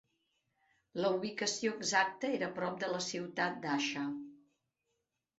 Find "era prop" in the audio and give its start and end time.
2.37-2.79